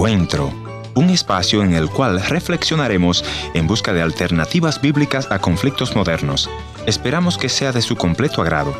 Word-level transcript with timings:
Encuentro, 0.00 0.50
un 0.94 1.10
espacio 1.10 1.62
en 1.62 1.74
el 1.74 1.90
cual 1.90 2.22
reflexionaremos 2.22 3.22
en 3.52 3.66
busca 3.66 3.92
de 3.92 4.00
alternativas 4.00 4.80
bíblicas 4.80 5.30
a 5.30 5.40
conflictos 5.40 5.94
modernos. 5.94 6.48
Esperamos 6.86 7.36
que 7.36 7.50
sea 7.50 7.70
de 7.70 7.82
su 7.82 7.96
completo 7.96 8.40
agrado. 8.40 8.74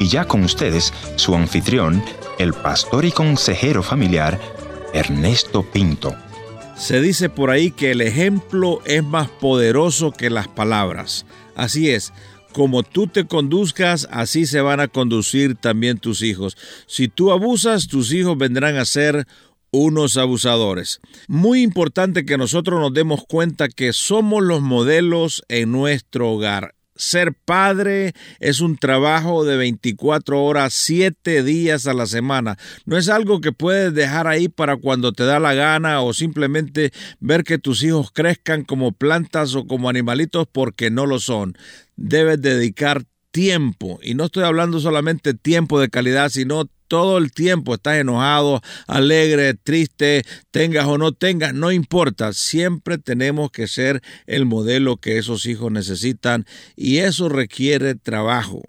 Y 0.00 0.08
ya 0.08 0.24
con 0.24 0.42
ustedes, 0.42 0.94
su 1.16 1.34
anfitrión, 1.34 2.02
el 2.38 2.54
pastor 2.54 3.04
y 3.04 3.12
consejero 3.12 3.82
familiar, 3.82 4.40
Ernesto 4.94 5.70
Pinto. 5.70 6.16
Se 6.78 7.02
dice 7.02 7.28
por 7.28 7.50
ahí 7.50 7.70
que 7.70 7.90
el 7.90 8.00
ejemplo 8.00 8.80
es 8.86 9.04
más 9.04 9.28
poderoso 9.28 10.12
que 10.12 10.30
las 10.30 10.48
palabras. 10.48 11.26
Así 11.56 11.90
es, 11.90 12.14
como 12.54 12.84
tú 12.84 13.06
te 13.06 13.26
conduzcas, 13.26 14.08
así 14.10 14.46
se 14.46 14.62
van 14.62 14.80
a 14.80 14.88
conducir 14.88 15.56
también 15.56 15.98
tus 15.98 16.22
hijos. 16.22 16.56
Si 16.86 17.08
tú 17.08 17.32
abusas, 17.32 17.86
tus 17.86 18.14
hijos 18.14 18.38
vendrán 18.38 18.76
a 18.76 18.86
ser 18.86 19.26
unos 19.74 20.16
abusadores. 20.16 21.00
Muy 21.28 21.62
importante 21.62 22.24
que 22.24 22.38
nosotros 22.38 22.80
nos 22.80 22.94
demos 22.94 23.24
cuenta 23.26 23.68
que 23.68 23.92
somos 23.92 24.42
los 24.42 24.62
modelos 24.62 25.42
en 25.48 25.72
nuestro 25.72 26.30
hogar. 26.30 26.74
Ser 26.96 27.34
padre 27.34 28.12
es 28.38 28.60
un 28.60 28.76
trabajo 28.76 29.44
de 29.44 29.56
24 29.56 30.44
horas, 30.44 30.74
7 30.74 31.42
días 31.42 31.88
a 31.88 31.92
la 31.92 32.06
semana. 32.06 32.56
No 32.86 32.96
es 32.96 33.08
algo 33.08 33.40
que 33.40 33.50
puedes 33.50 33.92
dejar 33.92 34.28
ahí 34.28 34.48
para 34.48 34.76
cuando 34.76 35.12
te 35.12 35.24
da 35.24 35.40
la 35.40 35.54
gana 35.54 36.02
o 36.02 36.14
simplemente 36.14 36.92
ver 37.18 37.42
que 37.42 37.58
tus 37.58 37.82
hijos 37.82 38.12
crezcan 38.12 38.62
como 38.62 38.92
plantas 38.92 39.56
o 39.56 39.66
como 39.66 39.88
animalitos 39.88 40.46
porque 40.50 40.92
no 40.92 41.06
lo 41.06 41.18
son. 41.18 41.58
Debes 41.96 42.40
dedicar 42.40 43.02
tiempo, 43.32 43.98
y 44.00 44.14
no 44.14 44.26
estoy 44.26 44.44
hablando 44.44 44.78
solamente 44.78 45.34
tiempo 45.34 45.80
de 45.80 45.88
calidad, 45.88 46.28
sino 46.28 46.68
todo 46.88 47.18
el 47.18 47.32
tiempo 47.32 47.74
estás 47.74 47.96
enojado, 47.96 48.60
alegre, 48.86 49.54
triste, 49.54 50.24
tengas 50.50 50.86
o 50.86 50.98
no 50.98 51.12
tengas, 51.12 51.54
no 51.54 51.72
importa, 51.72 52.32
siempre 52.32 52.98
tenemos 52.98 53.50
que 53.50 53.66
ser 53.66 54.02
el 54.26 54.46
modelo 54.46 54.96
que 54.96 55.18
esos 55.18 55.46
hijos 55.46 55.72
necesitan 55.72 56.46
y 56.76 56.98
eso 56.98 57.28
requiere 57.28 57.94
trabajo. 57.94 58.62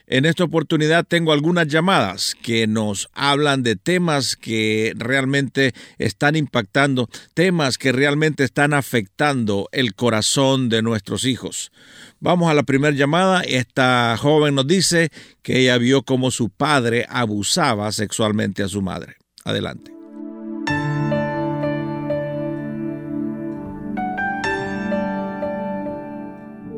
En 0.06 0.26
esta 0.26 0.44
oportunidad 0.44 1.06
tengo 1.06 1.32
algunas 1.32 1.66
llamadas 1.66 2.36
que 2.42 2.66
nos 2.66 3.08
hablan 3.14 3.62
de 3.62 3.74
temas 3.76 4.36
que 4.36 4.92
realmente 4.96 5.72
están 5.96 6.36
impactando, 6.36 7.08
temas 7.32 7.78
que 7.78 7.90
realmente 7.90 8.44
están 8.44 8.74
afectando 8.74 9.68
el 9.72 9.94
corazón 9.94 10.68
de 10.68 10.82
nuestros 10.82 11.24
hijos. 11.24 11.72
Vamos 12.20 12.50
a 12.50 12.54
la 12.54 12.64
primera 12.64 12.94
llamada. 12.94 13.40
Esta 13.40 14.16
joven 14.18 14.54
nos 14.54 14.66
dice 14.66 15.08
que 15.42 15.60
ella 15.60 15.78
vio 15.78 16.02
cómo 16.02 16.30
su 16.30 16.50
padre 16.50 17.06
abusaba 17.08 17.90
sexualmente 17.90 18.62
a 18.62 18.68
su 18.68 18.82
madre. 18.82 19.16
Adelante. 19.44 19.93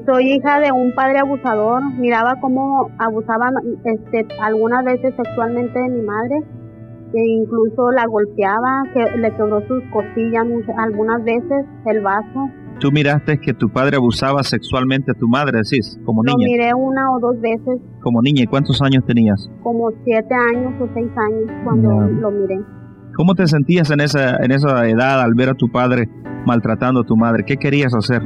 Soy 0.07 0.35
hija 0.35 0.61
de 0.61 0.73
un 0.73 0.95
padre 0.95 1.19
abusador. 1.19 1.83
Miraba 1.99 2.37
cómo 2.41 2.89
abusaban 2.99 3.53
este, 3.85 4.27
algunas 4.41 4.85
veces 4.85 5.15
sexualmente 5.17 5.79
de 5.79 5.89
mi 5.89 6.03
madre. 6.03 6.37
E 7.13 7.25
incluso 7.41 7.91
la 7.93 8.05
golpeaba, 8.07 8.83
que 8.93 9.19
le 9.19 9.31
quebró 9.37 9.61
sus 9.67 9.83
costillas 9.93 10.45
algunas 10.77 11.23
veces, 11.25 11.65
el 11.87 12.03
vaso. 12.03 12.51
¿Tú 12.79 12.91
miraste 12.93 13.39
que 13.39 13.55
tu 13.55 13.71
padre 13.71 13.97
abusaba 13.97 14.43
sexualmente 14.43 15.13
a 15.13 15.15
tu 15.15 15.29
madre, 15.29 15.61
decís, 15.63 15.99
como 16.05 16.23
niña? 16.23 16.35
Lo 16.37 16.53
miré 16.53 16.75
una 16.75 17.11
o 17.13 17.21
dos 17.21 17.41
veces. 17.41 17.81
¿Como 18.03 18.21
niña? 18.23 18.43
¿Y 18.43 18.47
cuántos 18.47 18.83
años 18.83 19.05
tenías? 19.07 19.49
Como 19.63 19.91
siete 20.05 20.35
años 20.35 20.75
o 20.81 20.89
seis 20.93 21.11
años 21.17 21.51
cuando 21.65 21.89
lo 21.91 22.31
miré. 22.33 22.61
¿Cómo 23.17 23.35
te 23.35 23.47
sentías 23.47 23.91
en 23.91 24.01
esa, 24.01 24.37
en 24.45 24.51
esa 24.51 24.87
edad 24.87 25.23
al 25.23 25.33
ver 25.35 25.49
a 25.51 25.55
tu 25.55 25.71
padre 25.71 26.07
maltratando 26.45 27.01
a 27.01 27.05
tu 27.05 27.17
madre? 27.17 27.45
¿Qué 27.47 27.57
querías 27.57 27.95
hacer? 27.95 28.21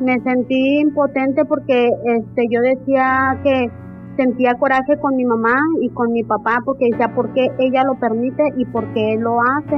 Me 0.00 0.18
sentí 0.20 0.80
impotente 0.80 1.44
porque 1.44 1.88
este 2.04 2.46
yo 2.50 2.60
decía 2.60 3.38
que 3.42 3.70
sentía 4.16 4.54
coraje 4.54 4.98
con 5.00 5.16
mi 5.16 5.24
mamá 5.24 5.56
y 5.80 5.88
con 5.90 6.12
mi 6.12 6.22
papá 6.24 6.60
porque 6.64 6.86
decía 6.90 7.14
por 7.14 7.32
qué 7.32 7.48
ella 7.58 7.84
lo 7.84 7.98
permite 7.98 8.42
y 8.56 8.64
por 8.66 8.92
qué 8.92 9.14
él 9.14 9.20
lo 9.20 9.40
hace. 9.40 9.76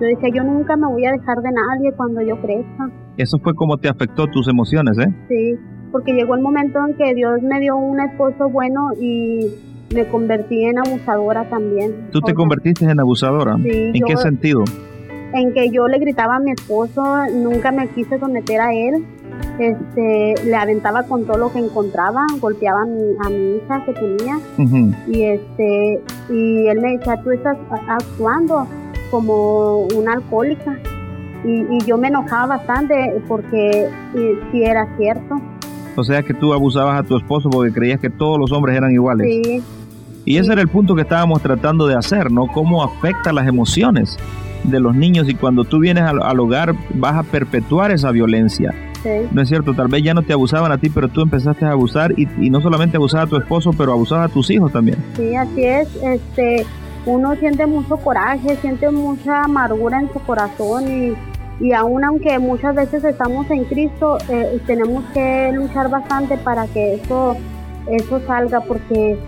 Yo 0.00 0.06
decía, 0.06 0.28
yo 0.34 0.44
nunca 0.44 0.76
me 0.76 0.86
voy 0.88 1.06
a 1.06 1.12
dejar 1.12 1.38
de 1.38 1.50
nadie 1.50 1.92
cuando 1.96 2.20
yo 2.20 2.40
crezca. 2.40 2.90
Eso 3.16 3.38
fue 3.42 3.54
como 3.54 3.78
te 3.78 3.88
afectó 3.88 4.26
tus 4.26 4.46
emociones, 4.48 4.98
¿eh? 4.98 5.10
Sí, 5.28 5.58
porque 5.90 6.12
llegó 6.12 6.34
el 6.34 6.42
momento 6.42 6.78
en 6.86 6.96
que 6.96 7.14
Dios 7.14 7.40
me 7.42 7.60
dio 7.60 7.76
un 7.76 7.98
esposo 8.00 8.50
bueno 8.50 8.90
y 9.00 9.46
me 9.94 10.06
convertí 10.08 10.64
en 10.64 10.78
abusadora 10.78 11.48
también. 11.48 12.10
¿Tú 12.10 12.20
te 12.20 12.34
convertiste 12.34 12.84
en 12.84 13.00
abusadora? 13.00 13.56
Sí. 13.62 13.92
¿En 13.94 14.04
qué 14.06 14.16
sentido? 14.16 14.64
En 15.32 15.54
que 15.54 15.70
yo 15.70 15.86
le 15.88 15.98
gritaba 15.98 16.36
a 16.36 16.40
mi 16.40 16.50
esposo, 16.50 17.02
nunca 17.34 17.72
me 17.72 17.88
quise 17.88 18.18
someter 18.18 18.60
a 18.60 18.72
él 18.72 19.04
este, 19.58 20.34
le 20.44 20.56
aventaba 20.56 21.02
con 21.04 21.24
todo 21.24 21.38
lo 21.38 21.52
que 21.52 21.58
encontraba, 21.58 22.26
golpeaba 22.40 22.82
a 22.82 22.86
mi, 22.86 23.02
a 23.24 23.28
mi 23.30 23.56
hija 23.56 23.84
que 23.84 23.92
tenía 23.92 24.38
y 25.06 25.22
este 25.22 26.00
y 26.28 26.66
él 26.68 26.80
me 26.80 26.96
decía 26.96 27.20
tú 27.22 27.30
estás 27.30 27.56
actuando 27.88 28.66
como 29.10 29.86
una 29.96 30.14
alcohólica 30.14 30.78
y, 31.44 31.78
yo 31.86 31.96
me 31.96 32.08
enojaba 32.08 32.56
bastante 32.56 33.22
porque 33.28 33.88
si 34.50 34.64
era 34.64 34.88
cierto. 34.96 35.40
O 35.94 36.02
sea 36.02 36.22
que 36.22 36.34
tú 36.34 36.52
abusabas 36.52 36.98
a 37.00 37.02
tu 37.04 37.16
esposo 37.16 37.48
porque 37.48 37.72
creías 37.72 38.00
que 38.00 38.10
todos 38.10 38.38
los 38.38 38.50
hombres 38.52 38.76
eran 38.76 38.90
iguales. 38.90 39.26
Sí. 39.26 39.62
Y 40.24 40.38
ese 40.38 40.52
era 40.52 40.60
el 40.60 40.68
punto 40.68 40.96
que 40.96 41.02
estábamos 41.02 41.40
tratando 41.40 41.86
de 41.86 41.94
hacer, 41.94 42.32
¿no? 42.32 42.48
Cómo 42.48 42.82
afecta 42.82 43.32
las 43.32 43.46
emociones 43.46 44.18
de 44.64 44.80
los 44.80 44.94
niños 44.94 45.28
y 45.28 45.34
cuando 45.34 45.64
tú 45.64 45.78
vienes 45.78 46.04
al 46.04 46.40
hogar 46.40 46.74
vas 46.94 47.14
a 47.14 47.22
perpetuar 47.22 47.90
esa 47.92 48.10
violencia. 48.10 48.74
No 49.30 49.42
es 49.42 49.48
cierto, 49.48 49.74
tal 49.74 49.88
vez 49.88 50.02
ya 50.02 50.14
no 50.14 50.22
te 50.22 50.32
abusaban 50.32 50.72
a 50.72 50.78
ti, 50.78 50.90
pero 50.90 51.08
tú 51.08 51.22
empezaste 51.22 51.64
a 51.64 51.70
abusar 51.70 52.12
y, 52.18 52.26
no 52.50 52.60
solamente 52.60 52.96
abusar 52.96 53.22
a 53.22 53.26
tu 53.26 53.36
esposo, 53.36 53.70
pero 53.72 53.92
abusar 53.92 54.22
a 54.22 54.28
tus 54.28 54.50
hijos 54.50 54.72
también. 54.72 54.98
Sí, 55.16 55.34
así 55.34 55.64
es. 55.64 55.88
Este, 56.02 56.66
uno 57.04 57.34
siente 57.36 57.66
mucho 57.66 57.96
coraje, 57.98 58.56
siente 58.56 58.90
mucha 58.90 59.44
amargura 59.44 60.00
en 60.00 60.12
su 60.12 60.18
corazón 60.20 60.84
y, 60.90 61.14
y 61.64 61.72
aún 61.72 62.04
aunque 62.04 62.38
muchas 62.38 62.74
veces 62.74 63.04
estamos 63.04 63.50
en 63.50 63.64
Cristo, 63.64 64.18
eh, 64.28 64.60
tenemos 64.66 65.04
que 65.14 65.52
luchar 65.54 65.88
bastante 65.88 66.36
para 66.38 66.66
que 66.66 66.94
eso, 66.94 67.36
eso 67.88 68.20
salga 68.26 68.60
porque 68.60 69.18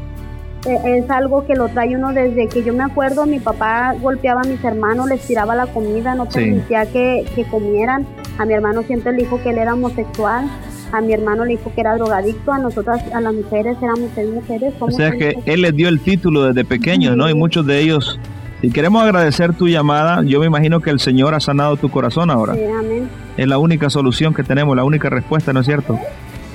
es 0.66 1.10
algo 1.10 1.46
que 1.46 1.54
lo 1.54 1.68
trae 1.68 1.96
uno 1.96 2.12
desde 2.12 2.48
que 2.48 2.62
yo 2.62 2.74
me 2.74 2.84
acuerdo, 2.84 3.26
mi 3.26 3.38
papá 3.38 3.94
golpeaba 4.00 4.42
a 4.42 4.44
mis 4.44 4.62
hermanos, 4.62 5.08
les 5.08 5.20
tiraba 5.26 5.54
la 5.54 5.66
comida, 5.66 6.14
no 6.14 6.26
permitía 6.26 6.86
que, 6.86 7.24
que, 7.34 7.44
comieran. 7.44 8.06
A 8.38 8.44
mi 8.44 8.54
hermano 8.54 8.82
siempre 8.82 9.12
le 9.12 9.18
dijo 9.18 9.40
que 9.42 9.50
él 9.50 9.58
era 9.58 9.74
homosexual, 9.74 10.46
a 10.92 11.00
mi 11.00 11.12
hermano 11.12 11.44
le 11.44 11.52
dijo 11.52 11.72
que 11.74 11.80
era 11.80 11.94
drogadicto, 11.96 12.52
a 12.52 12.58
nosotras, 12.58 13.02
a 13.12 13.20
las 13.20 13.34
mujeres, 13.34 13.76
éramos 13.80 14.10
seis 14.14 14.28
mujeres. 14.30 14.74
O 14.80 14.90
sea 14.90 15.10
que 15.12 15.34
él 15.46 15.62
les 15.62 15.74
dio 15.74 15.88
el 15.88 16.00
título 16.00 16.44
desde 16.44 16.64
pequeños, 16.64 17.16
¿no? 17.16 17.28
Y 17.28 17.34
muchos 17.34 17.66
de 17.66 17.80
ellos... 17.80 18.18
Si 18.60 18.72
queremos 18.72 19.04
agradecer 19.04 19.54
tu 19.54 19.68
llamada, 19.68 20.24
yo 20.24 20.40
me 20.40 20.46
imagino 20.46 20.80
que 20.80 20.90
el 20.90 20.98
Señor 20.98 21.32
ha 21.32 21.38
sanado 21.38 21.76
tu 21.76 21.90
corazón 21.90 22.28
ahora. 22.28 22.54
Sí, 22.54 22.64
amén. 22.64 23.08
Es 23.36 23.46
la 23.46 23.58
única 23.58 23.88
solución 23.88 24.34
que 24.34 24.42
tenemos, 24.42 24.74
la 24.74 24.82
única 24.82 25.08
respuesta, 25.08 25.52
¿no 25.52 25.60
es 25.60 25.66
cierto? 25.66 25.96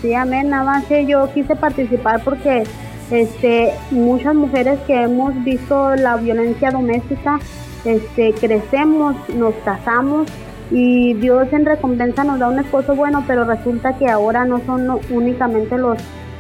Sí, 0.01 0.13
amén. 0.13 0.49
Nada 0.49 0.65
más 0.65 0.83
que 0.83 1.05
yo 1.05 1.29
quise 1.33 1.55
participar 1.55 2.21
porque 2.21 2.65
este, 3.11 3.73
muchas 3.91 4.35
mujeres 4.35 4.79
que 4.87 5.03
hemos 5.03 5.33
visto 5.43 5.95
la 5.95 6.17
violencia 6.17 6.71
doméstica, 6.71 7.39
este, 7.85 8.33
crecemos, 8.33 9.15
nos 9.29 9.53
casamos 9.65 10.27
y 10.71 11.13
Dios 11.15 11.51
en 11.51 11.65
recompensa 11.65 12.23
nos 12.23 12.39
da 12.39 12.49
un 12.49 12.59
esposo 12.59 12.95
bueno, 12.95 13.23
pero 13.27 13.43
resulta 13.43 13.97
que 13.97 14.09
ahora 14.09 14.45
no 14.45 14.61
son 14.65 14.99
únicamente 15.09 15.77
los 15.77 15.97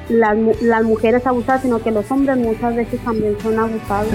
las, 0.09 0.37
las 0.61 0.83
mujeres 0.83 1.25
abusadas, 1.25 1.61
sino 1.61 1.81
que 1.81 1.91
los 1.91 2.09
hombres 2.11 2.37
muchas 2.37 2.75
veces 2.75 2.99
también 3.01 3.35
son 3.41 3.57
abusados. 3.59 4.09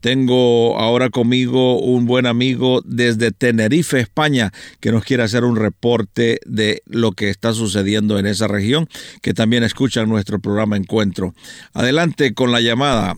Tengo 0.01 0.79
ahora 0.79 1.11
conmigo 1.11 1.81
un 1.81 2.07
buen 2.07 2.27
amigo 2.27 2.83
desde 2.85 3.31
Tenerife, 3.31 4.02
España, 4.03 4.53
que 4.81 4.93
nos 4.93 5.05
quiere 5.05 5.23
hacer 5.23 5.45
un 5.45 5.57
reporte 5.57 6.41
de 6.45 6.83
lo 6.87 7.13
que 7.13 7.31
está 7.31 7.53
sucediendo 7.53 8.19
en 8.19 8.27
esa 8.27 8.49
región, 8.49 8.89
que 9.21 9.35
también 9.35 9.63
escucha 9.63 10.05
nuestro 10.05 10.39
programa 10.39 10.77
Encuentro. 10.77 11.35
Adelante 11.73 12.35
con 12.35 12.53
la 12.53 12.61
llamada. 12.61 13.17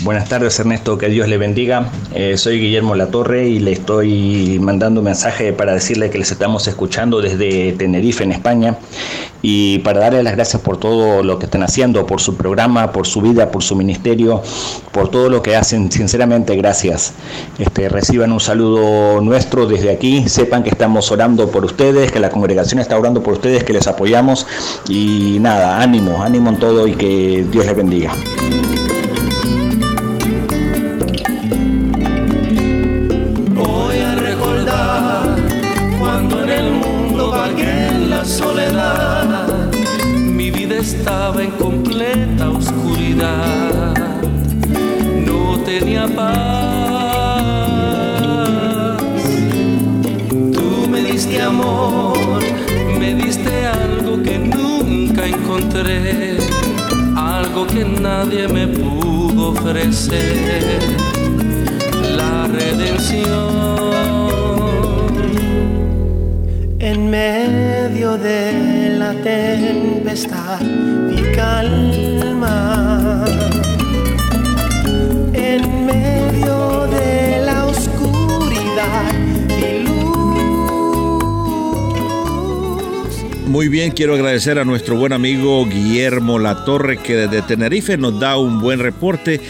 Buenas 0.00 0.28
tardes 0.28 0.58
Ernesto, 0.58 0.98
que 0.98 1.08
Dios 1.08 1.28
le 1.28 1.38
bendiga. 1.38 1.90
Eh, 2.12 2.36
soy 2.36 2.58
Guillermo 2.58 2.96
Latorre 2.96 3.48
y 3.48 3.60
le 3.60 3.72
estoy 3.72 4.58
mandando 4.60 5.00
un 5.00 5.04
mensaje 5.04 5.52
para 5.52 5.74
decirle 5.74 6.10
que 6.10 6.18
les 6.18 6.32
estamos 6.32 6.66
escuchando 6.66 7.20
desde 7.20 7.72
Tenerife, 7.74 8.24
en 8.24 8.32
España, 8.32 8.78
y 9.42 9.78
para 9.80 10.00
darle 10.00 10.24
las 10.24 10.34
gracias 10.34 10.60
por 10.60 10.78
todo 10.78 11.22
lo 11.22 11.38
que 11.38 11.44
están 11.44 11.62
haciendo, 11.62 12.04
por 12.04 12.20
su 12.20 12.36
programa, 12.36 12.90
por 12.90 13.06
su 13.06 13.20
vida, 13.20 13.52
por 13.52 13.62
su 13.62 13.76
ministerio, 13.76 14.42
por 14.90 15.08
todo 15.08 15.28
lo 15.28 15.40
que 15.40 15.54
hacen. 15.54 15.92
Sinceramente, 15.92 16.56
gracias. 16.56 17.12
Este, 17.58 17.88
reciban 17.88 18.32
un 18.32 18.40
saludo 18.40 19.20
nuestro 19.20 19.66
desde 19.66 19.90
aquí. 19.90 20.28
Sepan 20.28 20.64
que 20.64 20.70
estamos 20.70 21.12
orando 21.12 21.50
por 21.50 21.64
ustedes, 21.64 22.10
que 22.10 22.18
la 22.18 22.30
congregación 22.30 22.80
está 22.80 22.98
orando 22.98 23.22
por 23.22 23.34
ustedes, 23.34 23.62
que 23.62 23.72
les 23.72 23.86
apoyamos. 23.86 24.46
Y 24.88 25.38
nada, 25.40 25.80
ánimo, 25.80 26.22
ánimo 26.22 26.50
en 26.50 26.58
todo 26.58 26.88
y 26.88 26.94
que 26.94 27.46
Dios 27.52 27.66
les 27.66 27.76
bendiga. 27.76 28.12
Estaba 40.82 41.42
en 41.42 41.52
completa 41.52 42.50
oscuridad, 42.50 43.94
no 45.24 45.58
tenía 45.60 46.08
paz. 46.08 46.32
Tú 50.28 50.88
me 50.90 51.00
diste 51.02 51.40
amor, 51.40 52.18
me 52.98 53.14
diste 53.14 53.66
algo 53.66 54.20
que 54.22 54.38
nunca 54.38 55.24
encontré, 55.24 56.36
algo 57.16 57.64
que 57.68 57.84
nadie 57.84 58.48
me 58.48 58.66
pudo 58.66 59.50
ofrecer, 59.50 60.80
la 62.16 62.48
redención. 62.48 63.61
De 68.18 68.96
la 68.98 69.14
tempestad 69.14 70.60
y 71.10 71.22
calma. 71.34 73.24
En 75.32 75.86
medio 75.86 76.86
de 76.88 77.42
la 77.44 77.66
oscuridad 77.66 79.12
y 79.48 79.84
luz. 79.84 81.22
Muy 83.46 83.68
bien, 83.68 83.92
quiero 83.92 84.14
agradecer 84.14 84.58
a 84.58 84.64
nuestro 84.64 84.96
buen 84.96 85.12
amigo 85.12 85.64
Guillermo 85.66 86.38
Latorre 86.38 86.98
que 86.98 87.16
desde 87.16 87.42
Tenerife 87.42 87.96
nos 87.96 88.20
da 88.20 88.36
un 88.36 88.60
buen 88.60 88.78
reporte 88.80 89.40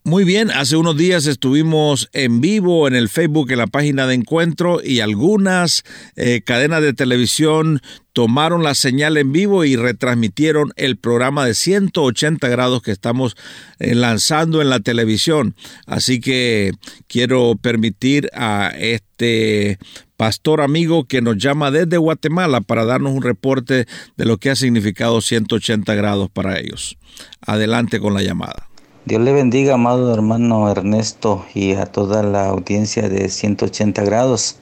Muy 0.06 0.24
bien, 0.24 0.50
hace 0.50 0.76
unos 0.76 0.98
días 0.98 1.24
estuvimos 1.24 2.10
en 2.12 2.42
vivo 2.42 2.86
en 2.86 2.94
el 2.94 3.08
Facebook, 3.08 3.50
en 3.50 3.56
la 3.56 3.66
página 3.66 4.06
de 4.06 4.12
encuentro, 4.12 4.82
y 4.84 5.00
algunas 5.00 5.82
eh, 6.14 6.42
cadenas 6.44 6.82
de 6.82 6.92
televisión 6.92 7.80
tomaron 8.12 8.62
la 8.62 8.74
señal 8.74 9.16
en 9.16 9.32
vivo 9.32 9.64
y 9.64 9.76
retransmitieron 9.76 10.74
el 10.76 10.98
programa 10.98 11.46
de 11.46 11.54
180 11.54 12.46
grados 12.48 12.82
que 12.82 12.90
estamos 12.90 13.34
eh, 13.78 13.94
lanzando 13.94 14.60
en 14.60 14.68
la 14.68 14.80
televisión. 14.80 15.54
Así 15.86 16.20
que 16.20 16.72
quiero 17.06 17.54
permitir 17.56 18.28
a 18.34 18.74
este 18.76 19.78
pastor 20.18 20.60
amigo 20.60 21.04
que 21.04 21.22
nos 21.22 21.38
llama 21.38 21.70
desde 21.70 21.96
Guatemala 21.96 22.60
para 22.60 22.84
darnos 22.84 23.14
un 23.14 23.22
reporte 23.22 23.86
de 24.18 24.24
lo 24.26 24.36
que 24.36 24.50
ha 24.50 24.54
significado 24.54 25.22
180 25.22 25.94
grados 25.94 26.28
para 26.30 26.60
ellos. 26.60 26.98
Adelante 27.40 28.00
con 28.00 28.12
la 28.12 28.22
llamada. 28.22 28.68
Dios 29.06 29.20
le 29.20 29.34
bendiga, 29.34 29.74
amado 29.74 30.14
hermano 30.14 30.70
Ernesto, 30.70 31.44
y 31.54 31.74
a 31.74 31.84
toda 31.84 32.22
la 32.22 32.48
audiencia 32.48 33.06
de 33.06 33.28
180 33.28 34.02
grados. 34.02 34.56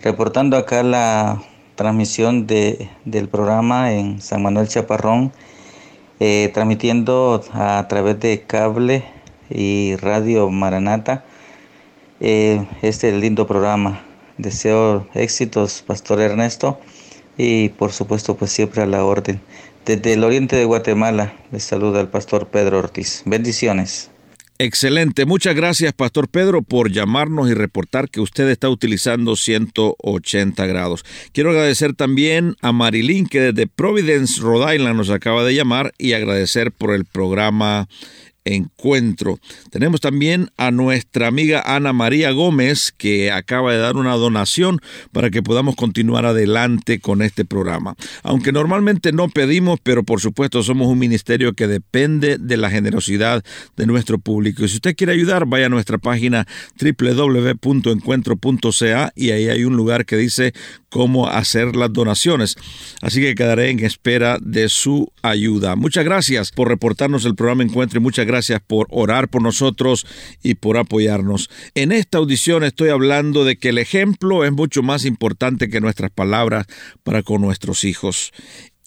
Reportando 0.00 0.56
acá 0.56 0.82
la 0.82 1.42
transmisión 1.74 2.46
de, 2.46 2.88
del 3.04 3.28
programa 3.28 3.92
en 3.92 4.22
San 4.22 4.42
Manuel 4.42 4.66
Chaparrón, 4.66 5.30
eh, 6.20 6.50
transmitiendo 6.54 7.44
a 7.52 7.86
través 7.86 8.18
de 8.18 8.44
cable 8.46 9.04
y 9.50 9.96
radio 9.96 10.48
Maranata 10.48 11.26
eh, 12.20 12.64
este 12.80 13.12
lindo 13.12 13.46
programa. 13.46 14.02
Deseo 14.38 15.06
éxitos, 15.12 15.84
Pastor 15.86 16.22
Ernesto, 16.22 16.80
y 17.36 17.68
por 17.68 17.92
supuesto, 17.92 18.36
pues 18.38 18.52
siempre 18.52 18.82
a 18.82 18.86
la 18.86 19.04
orden. 19.04 19.42
Desde 19.84 20.12
el 20.12 20.22
oriente 20.22 20.56
de 20.56 20.64
Guatemala 20.64 21.34
les 21.50 21.64
saluda 21.64 22.00
el 22.00 22.08
pastor 22.08 22.48
Pedro 22.48 22.78
Ortiz. 22.78 23.22
Bendiciones. 23.26 24.12
Excelente. 24.58 25.26
Muchas 25.26 25.56
gracias, 25.56 25.92
Pastor 25.92 26.28
Pedro, 26.28 26.62
por 26.62 26.92
llamarnos 26.92 27.50
y 27.50 27.54
reportar 27.54 28.08
que 28.08 28.20
usted 28.20 28.48
está 28.48 28.68
utilizando 28.68 29.34
180 29.34 30.66
grados. 30.66 31.04
Quiero 31.32 31.50
agradecer 31.50 31.94
también 31.94 32.54
a 32.60 32.70
Marilyn, 32.70 33.26
que 33.26 33.40
desde 33.40 33.66
Providence, 33.66 34.40
Rhode 34.40 34.76
Island, 34.76 34.96
nos 34.96 35.10
acaba 35.10 35.42
de 35.42 35.56
llamar 35.56 35.92
y 35.98 36.12
agradecer 36.12 36.70
por 36.70 36.94
el 36.94 37.04
programa 37.04 37.88
encuentro. 38.44 39.38
Tenemos 39.70 40.00
también 40.00 40.50
a 40.56 40.70
nuestra 40.70 41.28
amiga 41.28 41.62
Ana 41.64 41.92
María 41.92 42.30
Gómez 42.32 42.92
que 42.96 43.30
acaba 43.30 43.72
de 43.72 43.78
dar 43.78 43.96
una 43.96 44.14
donación 44.14 44.80
para 45.12 45.30
que 45.30 45.42
podamos 45.42 45.76
continuar 45.76 46.26
adelante 46.26 47.00
con 47.00 47.22
este 47.22 47.44
programa. 47.44 47.94
Aunque 48.22 48.52
normalmente 48.52 49.12
no 49.12 49.28
pedimos, 49.28 49.78
pero 49.82 50.02
por 50.02 50.20
supuesto 50.20 50.62
somos 50.62 50.88
un 50.88 50.98
ministerio 50.98 51.54
que 51.54 51.66
depende 51.66 52.38
de 52.38 52.56
la 52.56 52.70
generosidad 52.70 53.44
de 53.76 53.86
nuestro 53.86 54.18
público. 54.18 54.64
Y 54.64 54.68
si 54.68 54.76
usted 54.76 54.96
quiere 54.96 55.12
ayudar, 55.12 55.46
vaya 55.46 55.66
a 55.66 55.70
nuestra 55.70 55.98
página 55.98 56.46
www.encuentro.ca 56.80 59.12
y 59.14 59.30
ahí 59.30 59.48
hay 59.48 59.64
un 59.64 59.76
lugar 59.76 60.04
que 60.04 60.16
dice 60.16 60.52
cómo 60.92 61.26
hacer 61.26 61.74
las 61.74 61.92
donaciones. 61.92 62.56
Así 63.00 63.20
que 63.20 63.34
quedaré 63.34 63.70
en 63.70 63.80
espera 63.80 64.38
de 64.40 64.68
su 64.68 65.10
ayuda. 65.22 65.74
Muchas 65.74 66.04
gracias 66.04 66.52
por 66.52 66.68
reportarnos 66.68 67.24
el 67.24 67.34
programa 67.34 67.62
Encuentro 67.62 67.98
y 67.98 68.02
muchas 68.02 68.26
gracias 68.26 68.60
por 68.60 68.86
orar 68.90 69.28
por 69.28 69.42
nosotros 69.42 70.06
y 70.42 70.54
por 70.54 70.76
apoyarnos. 70.76 71.48
En 71.74 71.92
esta 71.92 72.18
audición 72.18 72.62
estoy 72.62 72.90
hablando 72.90 73.44
de 73.44 73.56
que 73.56 73.70
el 73.70 73.78
ejemplo 73.78 74.44
es 74.44 74.52
mucho 74.52 74.82
más 74.82 75.06
importante 75.06 75.70
que 75.70 75.80
nuestras 75.80 76.10
palabras 76.10 76.66
para 77.02 77.22
con 77.22 77.40
nuestros 77.40 77.84
hijos. 77.84 78.30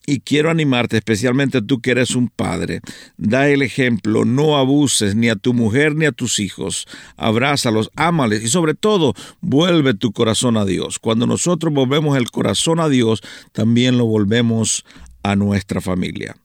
Y 0.08 0.20
quiero 0.20 0.52
animarte, 0.52 0.98
especialmente 0.98 1.62
tú 1.62 1.82
que 1.82 1.92
eres 1.92 2.16
un 2.16 2.30
padre. 2.30 2.82
Da 3.18 3.48
el 3.48 3.62
ejemplo, 3.64 4.24
no 4.24 4.58
abuses 4.58 5.16
ni 5.16 5.30
a 5.30 5.36
tu 5.36 5.54
mujer 5.54 5.96
ni 5.96 6.06
a 6.06 6.12
tus 6.12 6.40
hijos. 6.40 6.88
Abrázalos, 7.18 7.90
ámales 7.96 8.44
y 8.44 8.48
sobre 8.48 8.76
todo, 8.76 9.14
vuelve 9.42 9.96
tu 9.96 10.12
corazón 10.12 10.58
a 10.58 10.66
Dios. 10.66 11.00
Cuando 11.00 11.26
nosotros 11.26 11.74
volvemos 11.74 12.18
el 12.18 12.30
corazón 12.30 12.80
a 12.80 12.88
Dios, 12.88 13.24
también 13.52 13.98
lo 13.98 14.06
volvemos 14.06 14.86
a 15.24 15.36
nuestra 15.36 15.82
familia. 15.82 16.36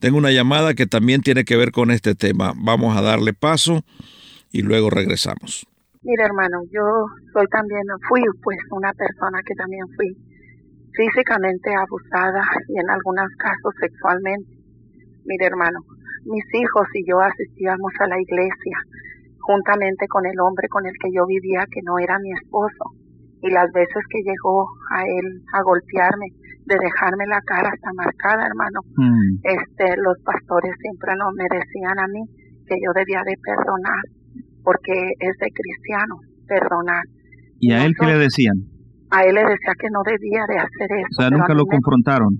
Tengo 0.00 0.18
una 0.18 0.32
llamada 0.32 0.74
que 0.74 0.86
también 0.86 1.22
tiene 1.22 1.44
que 1.44 1.56
ver 1.56 1.70
con 1.70 1.90
este 1.90 2.14
tema. 2.14 2.52
Vamos 2.56 2.96
a 2.96 3.00
darle 3.00 3.32
paso 3.32 3.84
y 4.50 4.62
luego 4.62 4.90
regresamos. 4.90 5.66
Mira, 6.02 6.26
hermano, 6.26 6.58
yo 6.70 6.82
soy 7.32 7.46
también, 7.46 7.82
fui 8.08 8.20
pues 8.42 8.58
una 8.70 8.92
persona 8.92 9.38
que 9.46 9.54
también 9.54 9.86
fui 9.96 10.33
físicamente 10.94 11.74
abusada 11.74 12.42
y 12.68 12.78
en 12.78 12.88
algunos 12.90 13.28
casos 13.36 13.74
sexualmente. 13.80 14.50
Mire 15.26 15.46
hermano, 15.46 15.80
mis 16.24 16.44
hijos 16.54 16.86
y 16.94 17.04
yo 17.08 17.20
asistíamos 17.20 17.92
a 18.00 18.08
la 18.08 18.20
iglesia 18.20 18.78
juntamente 19.44 20.08
con 20.08 20.24
el 20.24 20.40
hombre 20.40 20.68
con 20.68 20.86
el 20.86 20.94
que 20.96 21.12
yo 21.12 21.26
vivía 21.26 21.64
que 21.70 21.80
no 21.84 21.98
era 21.98 22.18
mi 22.18 22.32
esposo 22.32 22.96
y 23.42 23.50
las 23.50 23.70
veces 23.72 24.02
que 24.08 24.24
llegó 24.24 24.64
a 24.90 25.04
él 25.04 25.44
a 25.52 25.62
golpearme 25.62 26.32
de 26.64 26.76
dejarme 26.80 27.26
la 27.28 27.40
cara 27.44 27.68
hasta 27.68 27.92
marcada 27.92 28.46
hermano 28.46 28.80
mm. 28.96 29.44
este 29.44 30.00
los 30.00 30.16
pastores 30.24 30.72
siempre 30.80 31.12
no 31.18 31.28
me 31.36 31.44
decían 31.44 31.98
a 31.98 32.08
mí 32.08 32.24
que 32.66 32.76
yo 32.80 32.90
debía 32.94 33.20
de 33.20 33.36
perdonar 33.36 34.04
porque 34.64 34.96
es 35.20 35.36
de 35.36 35.50
cristiano 35.52 36.16
perdonar 36.48 37.04
y 37.60 37.72
a 37.72 37.84
él 37.84 37.92
qué 38.00 38.06
le 38.06 38.16
decían 38.16 38.56
a 39.10 39.22
él 39.24 39.34
le 39.34 39.42
decía 39.42 39.74
que 39.78 39.90
no 39.90 40.00
debía 40.04 40.44
de 40.48 40.58
hacer 40.58 40.88
eso. 40.90 41.16
O 41.18 41.20
sea, 41.20 41.30
nunca 41.30 41.54
lo 41.54 41.66
confrontaron. 41.66 42.32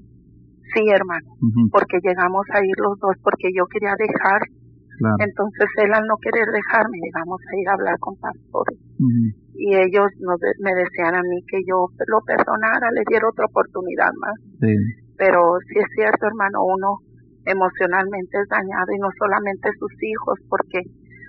Sí, 0.75 0.83
hermano, 0.90 1.28
porque 1.71 2.02
llegamos 2.02 2.42
a 2.50 2.59
ir 2.64 2.75
los 2.83 2.99
dos 2.99 3.14
porque 3.23 3.49
yo 3.54 3.64
quería 3.71 3.94
dejar. 3.94 4.42
Entonces 5.18 5.68
él 5.83 5.90
al 5.92 6.06
no 6.06 6.16
querer 6.23 6.47
dejarme, 6.47 6.99
llegamos 7.02 7.38
a 7.42 7.52
ir 7.59 7.68
a 7.68 7.75
hablar 7.75 7.99
con 7.99 8.14
pastores. 8.18 8.78
Y 9.54 9.75
ellos 9.75 10.11
nos, 10.18 10.38
me 10.59 10.75
decían 10.75 11.14
a 11.14 11.23
mí 11.23 11.38
que 11.47 11.62
yo 11.66 11.87
lo 12.06 12.18
perdonara, 12.26 12.90
le 12.90 13.02
diera 13.06 13.28
otra 13.28 13.47
oportunidad 13.47 14.11
más. 14.18 14.38
Pero 15.16 15.59
sí 15.68 15.78
es 15.78 15.90
cierto, 15.94 16.26
hermano, 16.26 16.59
uno 16.66 16.99
emocionalmente 17.47 18.35
es 18.40 18.49
dañado 18.49 18.90
y 18.90 18.99
no 18.99 19.11
solamente 19.18 19.68
sus 19.78 19.92
hijos, 20.02 20.38
porque 20.49 20.80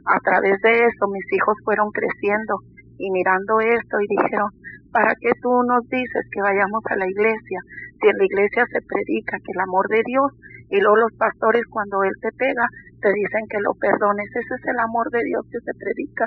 a 0.06 0.18
través 0.26 0.58
de 0.62 0.90
eso 0.90 1.06
mis 1.12 1.26
hijos 1.34 1.54
fueron 1.66 1.90
creciendo 1.92 2.62
y 2.98 3.12
mirando 3.12 3.60
esto 3.60 3.96
y 4.00 4.08
dijeron, 4.08 4.50
¿para 4.92 5.14
qué 5.20 5.32
tú 5.42 5.52
nos 5.64 5.84
dices 5.90 6.24
que 6.32 6.42
vayamos 6.42 6.82
a 6.90 6.96
la 6.96 7.08
iglesia? 7.08 7.60
Si 8.00 8.08
en 8.08 8.18
la 8.18 8.26
iglesia 8.26 8.64
se 8.72 8.80
predica 8.82 9.38
que 9.40 9.52
el 9.52 9.62
amor 9.62 9.88
de 9.90 10.02
Dios 10.06 10.32
y 10.70 10.80
luego 10.80 10.98
los 10.98 11.14
pastores 11.20 11.64
cuando 11.70 12.04
Él 12.04 12.14
te 12.22 12.32
pega 12.38 12.66
te 13.02 13.12
dicen 13.12 13.44
que 13.50 13.60
lo 13.60 13.74
perdones, 13.76 14.26
ese 14.32 14.56
es 14.56 14.66
el 14.66 14.80
amor 14.80 15.12
de 15.12 15.22
Dios 15.24 15.44
que 15.52 15.60
se 15.60 15.74
predica. 15.78 16.26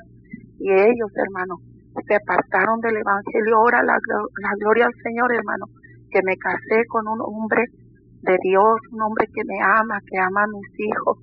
Y 0.61 0.71
ellos, 0.71 1.11
hermano, 1.17 1.57
se 2.07 2.15
apartaron 2.15 2.79
del 2.81 2.97
Evangelio. 2.97 3.57
Ahora 3.57 3.83
la, 3.83 3.97
la 3.97 4.53
gloria 4.61 4.87
al 4.87 4.95
Señor, 5.03 5.33
hermano, 5.35 5.67
que 6.11 6.21
me 6.23 6.37
casé 6.37 6.85
con 6.89 7.09
un 7.09 7.21
hombre 7.21 7.65
de 8.23 8.37
Dios, 8.43 8.77
un 8.93 9.03
hombre 9.03 9.27
que 9.33 9.43
me 9.47 9.59
ama, 9.63 9.99
que 10.07 10.19
ama 10.19 10.45
a 10.45 10.53
mis 10.53 10.71
hijos, 10.79 11.19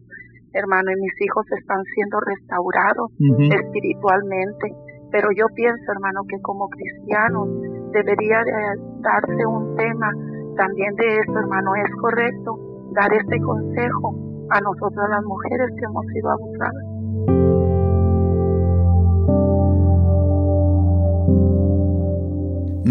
hermano, 0.53 0.91
y 0.91 1.01
mis 1.01 1.15
hijos 1.21 1.45
están 1.51 1.83
siendo 1.93 2.19
restaurados 2.19 3.11
espiritualmente 3.19 4.71
pero 5.15 5.29
yo 5.31 5.45
pienso, 5.55 5.93
hermano, 5.93 6.23
que 6.27 6.37
como 6.41 6.67
cristianos 6.67 7.47
debería 7.93 8.43
de 8.43 8.51
darse 8.99 9.45
un 9.47 9.73
tema 9.77 10.11
también 10.57 10.93
de 10.95 11.07
esto, 11.19 11.39
hermano. 11.39 11.73
Es 11.73 11.89
correcto 12.01 12.59
dar 12.91 13.13
este 13.13 13.39
consejo 13.39 14.13
a 14.49 14.59
nosotras 14.59 15.09
las 15.09 15.23
mujeres 15.23 15.69
que 15.79 15.85
hemos 15.85 16.05
sido 16.07 16.31
abusadas. 16.31 16.94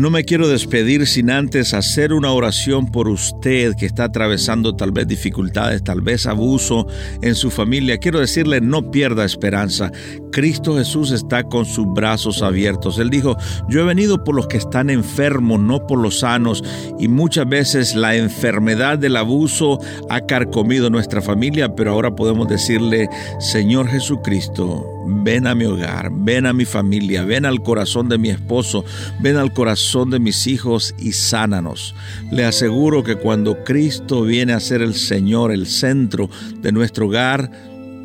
No 0.05 0.11
me 0.11 0.27
quiero 0.27 0.49
despedir 0.49 1.07
sin 1.07 1.31
antes 1.31 1.73
hacer 1.73 2.13
una 2.13 2.31
oración 2.31 2.89
por 2.93 3.09
usted 3.09 3.75
que 3.75 3.87
está 3.87 4.05
atravesando 4.05 4.77
tal 4.77 4.93
vez 4.93 5.09
dificultades, 5.09 5.83
tal 5.83 6.03
vez 6.03 6.27
abuso 6.27 6.87
en 7.23 7.35
su 7.35 7.51
familia. 7.51 7.97
Quiero 7.97 8.21
decirle, 8.21 8.61
no 8.61 8.91
pierda 8.91 9.25
esperanza. 9.25 9.91
Cristo 10.31 10.77
Jesús 10.77 11.11
está 11.11 11.45
con 11.45 11.65
sus 11.65 11.87
brazos 11.87 12.43
abiertos. 12.43 12.99
Él 12.99 13.09
dijo, 13.09 13.39
yo 13.71 13.81
he 13.81 13.85
venido 13.85 14.23
por 14.25 14.35
los 14.35 14.47
que 14.47 14.59
están 14.59 14.91
enfermos, 14.91 15.59
no 15.59 15.87
por 15.87 15.99
los 15.99 16.19
sanos. 16.19 16.63
Y 16.99 17.09
muchas 17.09 17.49
veces 17.49 17.95
la 17.95 18.15
enfermedad 18.15 18.99
del 18.99 19.17
abuso 19.17 19.81
ha 20.11 20.21
carcomido 20.27 20.91
nuestra 20.91 21.23
familia, 21.23 21.75
pero 21.75 21.93
ahora 21.93 22.15
podemos 22.15 22.47
decirle, 22.47 23.09
Señor 23.41 23.89
Jesucristo, 23.89 24.94
ven 25.07 25.47
a 25.47 25.55
mi 25.55 25.65
hogar, 25.65 26.11
ven 26.13 26.47
a 26.47 26.53
mi 26.53 26.65
familia, 26.65 27.25
ven 27.25 27.45
al 27.45 27.63
corazón 27.63 28.09
de 28.09 28.19
mi 28.19 28.31
esposo, 28.31 28.85
ven 29.21 29.37
al 29.37 29.53
corazón 29.53 30.11
de 30.11 30.19
mis 30.19 30.47
hijos 30.47 30.95
y 30.99 31.13
sánanos. 31.13 31.95
Le 32.31 32.45
aseguro 32.45 33.05
que 33.05 33.17
cuando 33.17 33.65
Cristo 33.65 34.23
viene 34.23 34.53
a 34.53 34.61
ser 34.61 34.83
el 34.83 34.95
Señor, 34.95 35.53
el 35.53 35.67
centro 35.67 36.29
de 36.61 36.73
nuestro 36.73 37.07
hogar, 37.07 37.51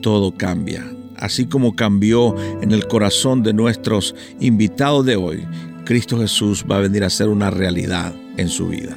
todo 0.01 0.35
cambia. 0.35 0.85
Así 1.17 1.45
como 1.47 1.75
cambió 1.75 2.35
en 2.61 2.71
el 2.71 2.87
corazón 2.87 3.43
de 3.43 3.53
nuestros 3.53 4.15
invitados 4.39 5.05
de 5.05 5.17
hoy, 5.17 5.45
Cristo 5.85 6.19
Jesús 6.19 6.65
va 6.69 6.77
a 6.77 6.81
venir 6.81 7.03
a 7.03 7.09
ser 7.09 7.29
una 7.29 7.49
realidad 7.49 8.13
en 8.37 8.47
su 8.47 8.69
vida. 8.69 8.95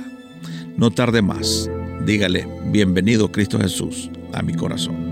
No 0.76 0.90
tarde 0.90 1.21
más, 1.21 1.71
dígale, 2.06 2.47
bienvenido 2.71 3.32
Cristo 3.32 3.59
Jesús 3.59 4.11
a 4.32 4.42
mi 4.42 4.54
corazón. 4.54 5.12